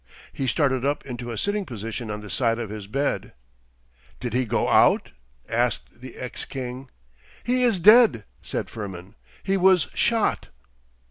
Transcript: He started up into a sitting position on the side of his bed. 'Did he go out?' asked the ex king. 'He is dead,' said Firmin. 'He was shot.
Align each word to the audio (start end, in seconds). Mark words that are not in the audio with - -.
He 0.33 0.47
started 0.47 0.83
up 0.83 1.05
into 1.05 1.29
a 1.29 1.37
sitting 1.37 1.63
position 1.63 2.09
on 2.09 2.21
the 2.21 2.29
side 2.31 2.57
of 2.57 2.71
his 2.71 2.87
bed. 2.87 3.33
'Did 4.19 4.33
he 4.33 4.45
go 4.45 4.67
out?' 4.67 5.11
asked 5.47 5.89
the 6.01 6.15
ex 6.17 6.43
king. 6.43 6.89
'He 7.43 7.61
is 7.61 7.79
dead,' 7.79 8.23
said 8.41 8.67
Firmin. 8.67 9.13
'He 9.43 9.57
was 9.57 9.89
shot. 9.93 10.49